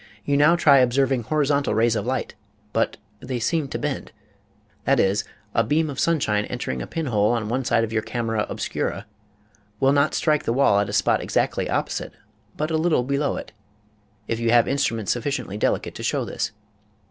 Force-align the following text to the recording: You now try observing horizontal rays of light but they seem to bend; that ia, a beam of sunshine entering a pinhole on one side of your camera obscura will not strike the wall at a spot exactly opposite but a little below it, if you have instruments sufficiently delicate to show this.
You 0.25 0.35
now 0.35 0.55
try 0.55 0.79
observing 0.79 1.25
horizontal 1.25 1.75
rays 1.75 1.95
of 1.95 2.07
light 2.07 2.33
but 2.73 2.97
they 3.19 3.37
seem 3.39 3.67
to 3.67 3.77
bend; 3.77 4.11
that 4.85 4.99
ia, 4.99 5.13
a 5.53 5.63
beam 5.63 5.91
of 5.91 5.99
sunshine 5.99 6.45
entering 6.45 6.81
a 6.81 6.87
pinhole 6.87 7.29
on 7.33 7.49
one 7.49 7.63
side 7.63 7.83
of 7.83 7.93
your 7.93 8.01
camera 8.01 8.47
obscura 8.49 9.05
will 9.79 9.93
not 9.93 10.15
strike 10.15 10.41
the 10.45 10.53
wall 10.53 10.79
at 10.79 10.89
a 10.89 10.91
spot 10.93 11.21
exactly 11.21 11.69
opposite 11.69 12.13
but 12.57 12.71
a 12.71 12.77
little 12.77 13.03
below 13.03 13.37
it, 13.37 13.51
if 14.27 14.39
you 14.39 14.49
have 14.49 14.67
instruments 14.67 15.11
sufficiently 15.11 15.55
delicate 15.55 15.93
to 15.93 16.01
show 16.01 16.25
this. 16.25 16.51